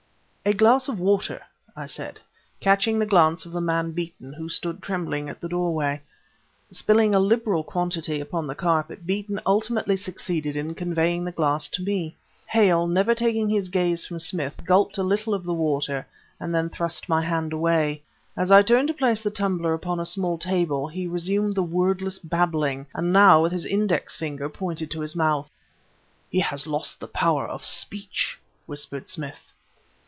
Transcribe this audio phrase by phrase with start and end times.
[0.43, 1.39] "A glass of water,"
[1.75, 2.19] I said,
[2.59, 6.01] catching the glance of the man Beeton, who stood trembling at the open doorway.
[6.71, 11.83] Spilling a liberal quantity upon the carpet, Beeton ultimately succeeded in conveying the glass to
[11.83, 12.15] me.
[12.47, 16.07] Hale, never taking his gaze from Smith, gulped a little of the water
[16.39, 18.01] and then thrust my hand away.
[18.35, 22.17] As I turned to place the tumbler upon a small table the resumed the wordless
[22.17, 25.51] babbling, and now, with his index finger, pointed to his mouth.
[26.31, 29.53] "He has lost the power of speech!" whispered Smith.